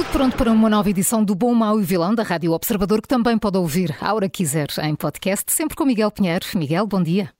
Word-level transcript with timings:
Tudo 0.00 0.12
pronto 0.12 0.36
para 0.38 0.50
uma 0.50 0.70
nova 0.70 0.88
edição 0.88 1.22
do 1.22 1.34
Bom, 1.34 1.52
Mau 1.52 1.78
e 1.78 1.84
Vilão 1.84 2.14
da 2.14 2.22
Rádio 2.22 2.52
Observador, 2.52 3.02
que 3.02 3.08
também 3.08 3.36
pode 3.36 3.58
ouvir 3.58 3.94
a 4.00 4.14
hora 4.14 4.30
quiser 4.30 4.68
em 4.82 4.94
podcast, 4.94 5.52
sempre 5.52 5.76
com 5.76 5.84
Miguel 5.84 6.10
Pinheiro. 6.10 6.46
Miguel, 6.54 6.86
bom 6.86 7.02
dia. 7.02 7.30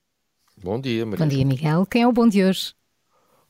Bom 0.62 0.78
dia, 0.78 1.06
Maria. 1.06 1.24
Bom 1.24 1.28
dia, 1.30 1.44
Miguel. 1.46 1.86
Quem 1.86 2.02
é 2.02 2.06
o 2.06 2.12
bom 2.12 2.28
de 2.28 2.44
hoje? 2.44 2.74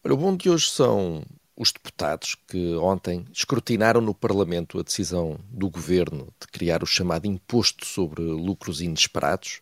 Olha, 0.05 0.15
o 0.15 0.17
bom 0.17 0.37
de 0.37 0.49
hoje 0.49 0.71
são 0.71 1.25
os 1.57 1.73
deputados 1.73 2.37
que 2.47 2.77
ontem 2.77 3.25
escrutinaram 3.33 4.01
no 4.01 4.15
Parlamento 4.15 4.79
a 4.79 4.83
decisão 4.85 5.41
do 5.51 5.69
governo 5.69 6.29
de 6.41 6.47
criar 6.47 6.85
o 6.85 6.87
chamado 6.87 7.27
imposto 7.27 7.85
sobre 7.85 8.23
lucros 8.23 8.81
inesperados. 8.81 9.61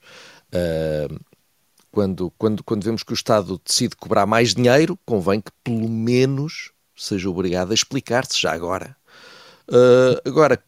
Uh, 0.53 1.19
quando, 1.91 2.31
quando, 2.37 2.63
quando 2.63 2.85
vemos 2.85 3.03
que 3.03 3.13
o 3.13 3.15
Estado 3.15 3.59
decide 3.65 3.97
cobrar 3.97 4.27
mais 4.27 4.55
dinheiro, 4.55 4.99
convém 5.07 5.41
que 5.41 5.53
pelo 5.65 5.89
menos 5.89 6.71
seja 6.95 7.31
obrigado 7.31 7.71
a 7.71 7.75
explicar-se 7.75 8.39
já 8.39 8.53
agora 8.53 8.98
Uh, 9.69 10.21
agora, 10.25 10.59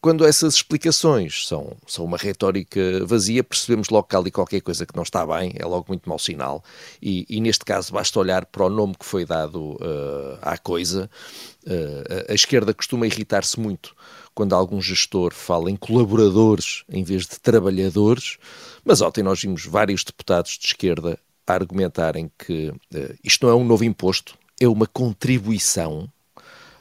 quando 0.00 0.24
essas 0.24 0.54
explicações 0.54 1.46
são, 1.46 1.76
são 1.86 2.04
uma 2.04 2.16
retórica 2.16 3.04
vazia, 3.04 3.44
percebemos 3.44 3.90
logo 3.90 4.06
que 4.08 4.16
há 4.16 4.18
ali 4.18 4.30
qualquer 4.30 4.60
coisa 4.60 4.86
que 4.86 4.96
não 4.96 5.02
está 5.02 5.26
bem, 5.26 5.52
é 5.56 5.64
logo 5.66 5.86
muito 5.88 6.08
mau 6.08 6.18
sinal. 6.18 6.64
E, 7.02 7.26
e 7.28 7.40
neste 7.40 7.64
caso 7.64 7.92
basta 7.92 8.18
olhar 8.18 8.46
para 8.46 8.64
o 8.64 8.70
nome 8.70 8.94
que 8.98 9.04
foi 9.04 9.24
dado 9.26 9.72
uh, 9.74 10.38
à 10.40 10.56
coisa. 10.56 11.10
Uh, 11.66 12.28
a, 12.28 12.32
a 12.32 12.34
esquerda 12.34 12.72
costuma 12.72 13.06
irritar-se 13.06 13.60
muito 13.60 13.94
quando 14.34 14.54
algum 14.54 14.80
gestor 14.80 15.34
fala 15.34 15.70
em 15.70 15.76
colaboradores 15.76 16.84
em 16.88 17.04
vez 17.04 17.26
de 17.26 17.38
trabalhadores, 17.38 18.38
mas 18.84 19.02
ontem 19.02 19.22
nós 19.22 19.42
vimos 19.42 19.66
vários 19.66 20.02
deputados 20.02 20.52
de 20.52 20.66
esquerda 20.66 21.18
a 21.46 21.52
argumentarem 21.52 22.30
que 22.38 22.72
isto 23.24 23.44
não 23.44 23.52
é 23.52 23.56
um 23.56 23.64
novo 23.64 23.82
imposto, 23.82 24.38
é 24.60 24.68
uma 24.68 24.86
contribuição. 24.86 26.08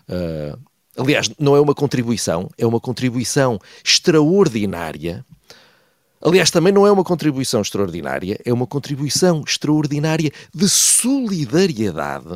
Uh, 0.07 0.68
Aliás, 0.99 1.31
não 1.39 1.55
é 1.55 1.61
uma 1.61 1.73
contribuição, 1.73 2.49
é 2.57 2.67
uma 2.67 2.79
contribuição 2.79 3.57
extraordinária. 3.83 5.25
Aliás, 6.21 6.51
também 6.51 6.73
não 6.73 6.85
é 6.85 6.91
uma 6.91 7.05
contribuição 7.05 7.61
extraordinária, 7.61 8.37
é 8.43 8.51
uma 8.51 8.67
contribuição 8.67 9.41
extraordinária 9.47 10.29
de 10.53 10.67
solidariedade. 10.67 12.33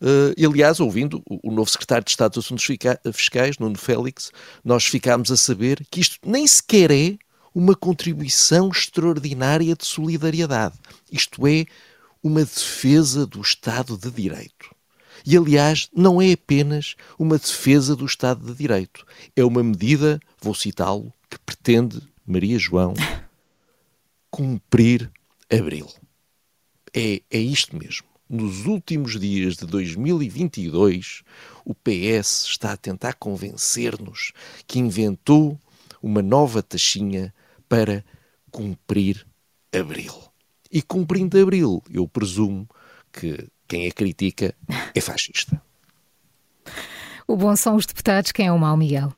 Uh, 0.00 0.32
e, 0.36 0.46
aliás, 0.46 0.78
ouvindo 0.78 1.20
o, 1.28 1.50
novo 1.50 1.68
secretário 1.68 2.04
de 2.04 2.10
Estado 2.10 2.34
dos 2.34 2.44
Assuntos 2.44 2.64
Fiscais, 3.12 3.58
Nuno 3.58 3.76
Félix, 3.76 4.30
nós 4.64 4.84
ficámos 4.84 5.32
a 5.32 5.36
saber 5.36 5.84
que 5.90 6.00
isto 6.00 6.18
nem 6.24 6.46
sequer 6.46 6.92
é 6.92 7.16
uma 7.52 7.74
contribuição 7.74 8.68
extraordinária 8.68 9.74
de 9.74 9.84
solidariedade. 9.84 10.76
Isto 11.10 11.48
é 11.48 11.64
uma 12.22 12.44
defesa 12.44 13.26
do 13.26 13.40
Estado 13.40 13.98
de 13.98 14.08
Direito. 14.08 14.77
E, 15.24 15.36
aliás, 15.36 15.88
não 15.94 16.20
é 16.20 16.32
apenas 16.32 16.96
uma 17.18 17.38
defesa 17.38 17.94
do 17.94 18.06
Estado 18.06 18.44
de 18.44 18.54
Direito. 18.54 19.06
É 19.34 19.44
uma 19.44 19.62
medida, 19.62 20.20
vou 20.40 20.54
citá-lo, 20.54 21.12
que 21.28 21.38
pretende, 21.38 22.00
Maria 22.26 22.58
João, 22.58 22.94
cumprir 24.30 25.10
Abril. 25.50 25.88
É, 26.94 27.22
é 27.30 27.38
isto 27.38 27.76
mesmo. 27.76 28.06
Nos 28.28 28.66
últimos 28.66 29.18
dias 29.18 29.56
de 29.56 29.66
2022, 29.66 31.22
o 31.64 31.74
PS 31.74 32.44
está 32.44 32.72
a 32.72 32.76
tentar 32.76 33.14
convencer-nos 33.14 34.32
que 34.66 34.78
inventou 34.78 35.58
uma 36.02 36.20
nova 36.20 36.62
taxinha 36.62 37.32
para 37.68 38.04
cumprir 38.50 39.26
Abril. 39.72 40.14
E 40.70 40.82
cumprindo 40.82 41.40
Abril, 41.40 41.82
eu 41.90 42.06
presumo 42.06 42.68
que 43.10 43.48
quem 43.68 43.86
a 43.86 43.92
critica 43.92 44.54
é 44.94 45.00
fascista. 45.00 45.60
O 47.26 47.36
bom 47.36 47.54
são 47.54 47.76
os 47.76 47.84
deputados, 47.84 48.32
quem 48.32 48.46
é 48.46 48.52
o 48.52 48.58
mau, 48.58 48.76
Miguel? 48.76 49.12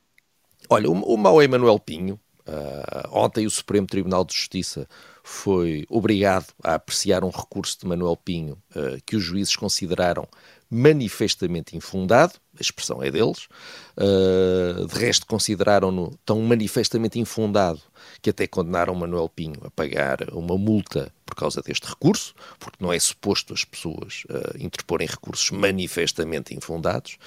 Olha, 0.69 0.91
o, 0.91 0.93
o 0.93 1.16
mau 1.16 1.41
é 1.41 1.47
Manuel 1.47 1.78
Pinho. 1.78 2.19
Uh, 2.41 3.09
ontem 3.12 3.47
o 3.47 3.50
Supremo 3.50 3.87
Tribunal 3.87 4.25
de 4.25 4.34
Justiça 4.34 4.89
foi 5.22 5.87
obrigado 5.89 6.47
a 6.65 6.75
apreciar 6.75 7.22
um 7.22 7.31
recurso 7.31 7.78
de 7.78 7.87
Manuel 7.87 8.16
Pinho 8.16 8.59
uh, 8.75 9.00
que 9.06 9.15
os 9.15 9.22
juízes 9.22 9.55
consideraram 9.55 10.27
manifestamente 10.71 11.77
infundado, 11.77 12.35
a 12.57 12.63
expressão 12.63 13.03
é 13.03 13.11
deles, 13.11 13.49
uh, 13.97 14.87
de 14.87 14.99
resto 14.99 15.27
consideraram-no 15.27 16.17
tão 16.25 16.41
manifestamente 16.43 17.19
infundado 17.19 17.81
que 18.23 18.31
até 18.31 18.47
condenaram 18.47 18.95
Manuel 18.95 19.29
Pinho 19.29 19.61
a 19.65 19.71
pagar 19.71 20.33
uma 20.33 20.57
multa 20.57 21.13
por 21.27 21.35
causa 21.35 21.61
deste 21.61 21.89
recurso, 21.89 22.35
porque 22.59 22.77
não 22.81 22.93
é 22.93 22.99
suposto 22.99 23.53
as 23.53 23.65
pessoas 23.65 24.25
uh, 24.31 24.57
interporem 24.59 25.09
recursos 25.09 25.51
manifestamente 25.51 26.55
infundados. 26.55 27.19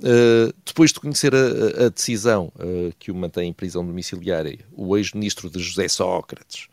Uh, 0.00 0.52
depois 0.64 0.92
de 0.92 1.00
conhecer 1.00 1.34
a, 1.34 1.86
a 1.86 1.88
decisão 1.88 2.52
que 2.98 3.10
o 3.10 3.14
mantém 3.14 3.48
em 3.48 3.52
prisão 3.52 3.84
domiciliária, 3.86 4.58
o 4.72 4.96
ex-ministro 4.96 5.48
de 5.48 5.60
José 5.60 5.88
Sócrates 5.88 6.68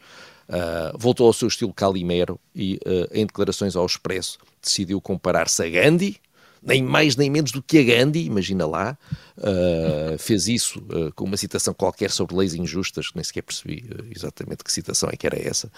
voltou 0.97 1.27
ao 1.27 1.33
seu 1.33 1.47
estilo 1.47 1.73
Calimero 1.73 2.39
e, 2.55 2.79
em 3.11 3.25
declarações 3.25 3.75
ao 3.75 3.85
Expresso, 3.85 4.39
decidiu 4.61 4.99
comparar-se 4.99 5.63
a 5.63 5.69
Gandhi, 5.69 6.19
nem 6.61 6.83
mais 6.83 7.15
nem 7.15 7.29
menos 7.29 7.51
do 7.51 7.61
que 7.61 7.79
a 7.79 7.83
Gandhi, 7.83 8.25
imagina 8.25 8.65
lá, 8.65 8.97
uh, 9.37 10.17
fez 10.17 10.47
isso 10.47 10.79
uh, 10.79 11.13
com 11.13 11.25
uma 11.25 11.37
citação 11.37 11.73
qualquer 11.73 12.11
sobre 12.11 12.35
leis 12.35 12.53
injustas, 12.53 13.09
que 13.09 13.15
nem 13.15 13.23
sequer 13.23 13.43
percebi 13.43 13.85
uh, 13.89 14.05
exatamente 14.13 14.63
que 14.63 14.71
citação 14.71 15.09
é 15.11 15.15
que 15.15 15.25
era 15.25 15.39
essa. 15.39 15.71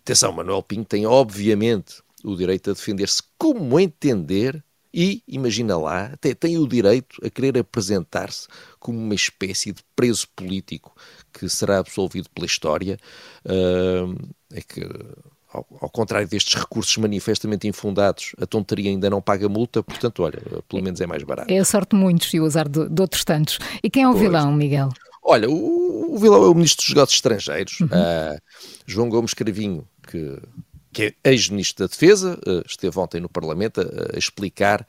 atenção, 0.00 0.32
Manuel 0.32 0.62
Pinho 0.62 0.84
tem 0.84 1.06
obviamente 1.06 2.02
o 2.24 2.36
direito 2.36 2.70
a 2.70 2.74
defender-se 2.74 3.22
como 3.38 3.78
entender 3.78 4.62
e, 4.92 5.22
imagina 5.26 5.76
lá, 5.76 6.06
até 6.06 6.34
tem 6.34 6.58
o 6.58 6.66
direito 6.66 7.16
a 7.24 7.30
querer 7.30 7.58
apresentar-se 7.58 8.46
como 8.78 8.98
uma 8.98 9.14
espécie 9.14 9.72
de 9.72 9.82
preso 9.96 10.26
político 10.36 10.94
que 11.32 11.48
será 11.48 11.78
absolvido 11.78 12.28
pela 12.30 12.46
história. 12.46 12.98
é 14.52 14.60
que 14.60 14.82
ao, 15.52 15.66
ao, 15.80 15.90
contrário 15.90 16.26
destes 16.26 16.54
recursos 16.54 16.96
manifestamente 16.96 17.68
infundados, 17.68 18.34
a 18.40 18.46
tonteria 18.46 18.90
ainda 18.90 19.10
não 19.10 19.20
paga 19.20 19.48
multa, 19.48 19.82
portanto, 19.82 20.22
olha, 20.22 20.40
pelo 20.68 20.82
menos 20.82 21.00
é 21.00 21.06
mais 21.06 21.22
barato. 21.22 21.52
É 21.52 21.58
a 21.58 21.64
sorte 21.64 21.90
de 21.90 21.96
muitos 21.96 22.32
e 22.32 22.40
o 22.40 22.46
azar 22.46 22.68
de, 22.68 22.88
de 22.88 23.02
outros 23.02 23.24
tantos. 23.24 23.58
E 23.82 23.90
quem 23.90 24.04
é 24.04 24.08
o 24.08 24.12
pois. 24.12 24.22
vilão, 24.22 24.52
Miguel? 24.52 24.88
Olha, 25.22 25.48
o, 25.48 26.14
o, 26.14 26.18
vilão 26.18 26.42
é 26.42 26.48
o 26.48 26.54
Ministro 26.54 26.84
dos 26.84 26.94
Negócios 26.94 27.16
Estrangeiros, 27.16 27.80
uhum. 27.80 27.86
uh, 27.86 28.38
João 28.86 29.08
Gomes 29.08 29.34
Cravinho, 29.34 29.86
que, 30.08 30.38
que 30.92 31.16
é 31.24 31.30
ex-Ministro 31.30 31.84
da 31.84 31.90
Defesa, 31.90 32.38
uh, 32.46 32.62
esteve 32.66 32.98
ontem 32.98 33.20
no 33.20 33.28
Parlamento 33.28 33.80
a, 33.80 34.18
explicar 34.18 34.82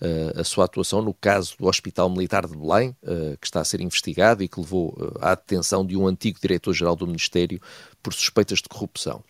uh, 0.00 0.40
a 0.40 0.44
sua 0.44 0.64
atuação 0.64 1.02
no 1.02 1.12
caso 1.12 1.54
do 1.58 1.66
Hospital 1.66 2.08
Militar 2.08 2.46
de 2.46 2.56
Belém, 2.56 2.96
uh, 3.02 3.36
que 3.38 3.46
está 3.46 3.60
a 3.60 3.64
ser 3.64 3.80
investigado 3.80 4.42
e 4.42 4.48
que 4.48 4.58
levou 4.58 4.96
à 5.20 5.34
detenção 5.34 5.84
de 5.84 5.96
um 5.96 6.06
antigo 6.06 6.38
diretor-geral 6.40 6.96
do 6.96 7.06
Ministério 7.06 7.60
por 8.02 8.14
suspeitas 8.14 8.60
de 8.60 8.68
corrupção. 8.68 9.22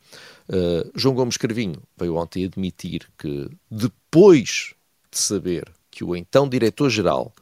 João 0.97 1.15
Gomes 1.15 1.37
Carvinho 1.37 1.81
veio 1.97 2.17
ontem 2.17 2.45
admitir 2.45 3.09
que, 3.17 3.49
depois 3.71 4.75
de 5.09 5.17
saber 5.17 5.71
que 5.93 6.03
o 6.03 6.17
então 6.17 6.49
diretor-geral 6.49 7.33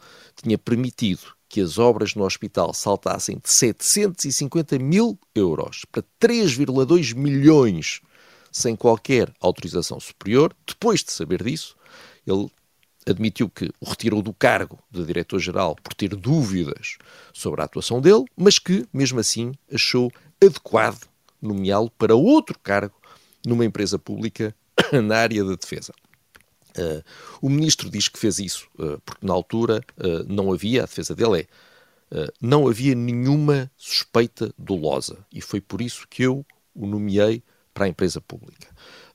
tinha 0.42 0.58
permitido 0.58 1.22
que 1.48 1.62
as 1.62 1.78
obras 1.78 2.14
no 2.14 2.24
hospital 2.24 2.74
saltassem 2.74 3.38
de 3.42 3.48
750 3.48 4.78
mil 4.78 5.18
euros 5.34 5.86
para 5.90 6.04
3,2 6.20 7.14
milhões 7.14 8.02
sem 8.58 8.76
qualquer 8.76 9.32
autorização 9.40 9.98
superior, 10.00 10.54
depois 10.66 11.02
de 11.02 11.12
saber 11.12 11.42
disso, 11.42 11.76
ele 12.26 12.50
admitiu 13.06 13.48
que 13.48 13.70
o 13.80 13.88
retirou 13.88 14.20
do 14.20 14.34
cargo 14.34 14.78
de 14.90 15.04
diretor-geral 15.04 15.76
por 15.82 15.94
ter 15.94 16.14
dúvidas 16.14 16.98
sobre 17.32 17.62
a 17.62 17.64
atuação 17.64 18.00
dele, 18.00 18.24
mas 18.36 18.58
que, 18.58 18.86
mesmo 18.92 19.18
assim, 19.18 19.52
achou 19.72 20.12
adequado 20.44 21.08
nomeá-lo 21.40 21.90
para 21.92 22.14
outro 22.14 22.58
cargo 22.58 22.94
numa 23.46 23.64
empresa 23.64 23.98
pública 23.98 24.54
na 25.02 25.16
área 25.16 25.42
da 25.44 25.54
defesa. 25.54 25.92
Uh, 26.76 27.02
o 27.40 27.48
ministro 27.48 27.90
diz 27.90 28.08
que 28.08 28.18
fez 28.18 28.38
isso 28.38 28.68
uh, 28.78 29.00
porque, 29.04 29.26
na 29.26 29.32
altura, 29.32 29.80
uh, 29.96 30.32
não 30.32 30.52
havia, 30.52 30.82
a 30.82 30.86
defesa 30.86 31.14
dele 31.14 31.48
é, 32.10 32.32
não 32.40 32.66
havia 32.66 32.94
nenhuma 32.94 33.70
suspeita 33.76 34.52
dolosa 34.56 35.26
e 35.32 35.42
foi 35.42 35.60
por 35.60 35.82
isso 35.82 36.06
que 36.08 36.22
eu 36.22 36.44
o 36.74 36.86
nomeei 36.86 37.42
para 37.78 37.86
a 37.86 37.88
empresa 37.88 38.20
pública. 38.20 38.66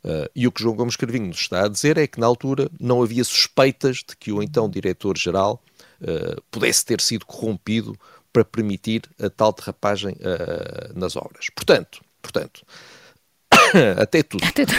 Uh, 0.06 0.30
e 0.34 0.48
o 0.48 0.52
que 0.52 0.64
João 0.64 0.74
Gomes 0.74 0.96
Carvinho 0.96 1.28
nos 1.28 1.42
está 1.42 1.66
a 1.66 1.68
dizer 1.68 1.98
é 1.98 2.08
que, 2.08 2.18
na 2.18 2.26
altura, 2.26 2.72
não 2.80 3.04
havia 3.04 3.24
suspeitas 3.26 3.98
de 3.98 4.16
que 4.18 4.32
o 4.32 4.42
então 4.42 4.70
diretor-geral 4.70 5.62
uh, 6.02 6.42
pudesse 6.50 6.86
ter 6.86 7.02
sido 7.02 7.26
corrompido 7.26 7.94
para 8.32 8.46
permitir 8.46 9.04
a 9.22 9.30
tal 9.30 9.52
derrapagem 9.52 10.14
uh, 10.14 10.98
nas 10.98 11.18
obras. 11.18 11.48
Portanto, 11.54 12.02
portanto 12.22 12.66
até 14.00 14.24
tudo. 14.24 14.46
Até, 14.46 14.66
tu... 14.66 14.74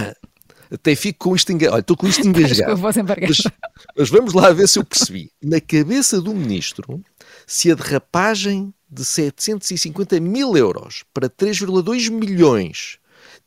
até 0.72 0.94
fico 0.94 1.28
com 1.28 1.36
isto 1.36 1.52
engasgado. 1.52 1.74
Olha, 1.74 1.80
estou 1.80 1.96
com 1.96 2.06
isto 2.06 2.26
engasgado. 2.26 2.80
mas, 2.80 3.52
mas 3.98 4.08
vamos 4.08 4.32
lá 4.32 4.50
ver 4.50 4.66
se 4.66 4.78
eu 4.78 4.84
percebi. 4.84 5.30
Na 5.42 5.60
cabeça 5.60 6.22
do 6.22 6.34
ministro, 6.34 7.04
se 7.46 7.70
a 7.70 7.74
derrapagem 7.74 8.72
de 8.90 9.04
750 9.04 10.18
mil 10.20 10.56
euros 10.56 11.04
para 11.12 11.28
3,2 11.28 12.10
milhões 12.10 12.98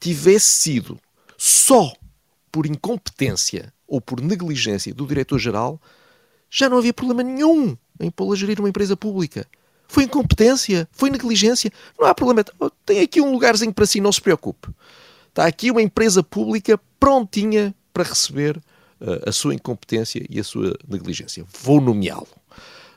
tivesse 0.04 0.46
sido 0.46 1.00
só 1.38 1.94
por 2.52 2.66
incompetência 2.66 3.74
ou 3.88 4.02
por 4.02 4.20
negligência 4.20 4.94
do 4.94 5.08
diretor-geral, 5.08 5.82
já 6.50 6.68
não 6.68 6.78
havia 6.78 6.94
problema 6.94 7.24
nenhum 7.24 7.78
em 8.00 8.12
pô-lo 8.12 8.34
a 8.34 8.36
gerir 8.36 8.60
uma 8.60 8.68
empresa 8.68 8.98
pública. 8.98 9.48
Foi 9.88 10.04
incompetência, 10.04 10.88
foi 10.92 11.10
negligência, 11.10 11.72
não 11.98 12.08
há 12.08 12.14
problema. 12.14 12.44
Tem 12.86 13.00
aqui 13.00 13.22
um 13.22 13.32
lugarzinho 13.32 13.74
para 13.74 13.86
si, 13.86 14.02
não 14.02 14.12
se 14.12 14.20
preocupe. 14.20 14.68
Está 15.30 15.46
aqui 15.46 15.72
uma 15.72 15.82
empresa 15.82 16.22
pública 16.22 16.78
prontinha 17.00 17.74
para 17.94 18.04
receber 18.04 18.58
uh, 18.58 19.30
a 19.30 19.32
sua 19.32 19.56
incompetência 19.56 20.26
e 20.30 20.40
a 20.40 20.44
sua 20.44 20.78
negligência. 20.88 21.46
Vou 21.62 21.80
nomeá-lo. 21.80 22.28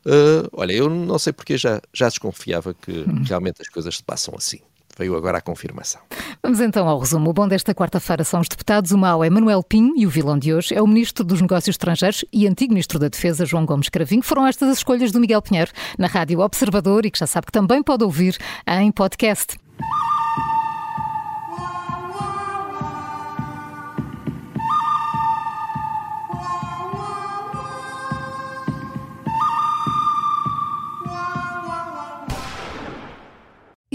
Uh, 0.04 0.48
olha, 0.52 0.72
eu 0.72 0.90
não 0.90 1.18
sei 1.18 1.32
porque 1.32 1.56
já, 1.56 1.80
já 1.92 2.08
desconfiava 2.08 2.74
que 2.74 2.90
hum. 2.90 3.22
realmente 3.24 3.62
as 3.62 3.68
coisas 3.68 3.96
se 3.96 4.02
passam 4.02 4.34
assim. 4.36 4.60
Veio 4.98 5.16
agora 5.16 5.38
a 5.38 5.40
confirmação. 5.40 6.00
Vamos 6.42 6.60
então 6.60 6.88
ao 6.88 6.98
resumo. 6.98 7.30
O 7.30 7.32
bom 7.32 7.46
desta 7.46 7.74
quarta-feira 7.74 8.24
são 8.24 8.40
os 8.40 8.48
deputados. 8.48 8.92
O 8.92 8.98
mau 8.98 9.22
é 9.22 9.28
Manuel 9.28 9.62
Pinho 9.62 9.94
e 9.96 10.06
o 10.06 10.10
vilão 10.10 10.38
de 10.38 10.54
hoje 10.54 10.74
é 10.74 10.80
o 10.80 10.86
Ministro 10.86 11.24
dos 11.24 11.40
Negócios 11.40 11.74
Estrangeiros 11.74 12.24
e 12.32 12.46
antigo 12.46 12.72
Ministro 12.72 12.98
da 12.98 13.08
Defesa, 13.08 13.44
João 13.44 13.66
Gomes 13.66 13.88
Cravinho. 13.88 14.22
Foram 14.22 14.46
estas 14.46 14.70
as 14.70 14.78
escolhas 14.78 15.12
do 15.12 15.20
Miguel 15.20 15.42
Pinheiro 15.42 15.70
na 15.98 16.06
Rádio 16.06 16.40
Observador 16.40 17.04
e 17.04 17.10
que 17.10 17.18
já 17.18 17.26
sabe 17.26 17.46
que 17.46 17.52
também 17.52 17.82
pode 17.82 18.04
ouvir 18.04 18.38
em 18.66 18.90
podcast. 18.90 19.58